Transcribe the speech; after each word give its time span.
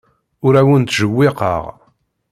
Ur 0.45 0.53
awen-ttjewwiqeɣ. 0.61 1.63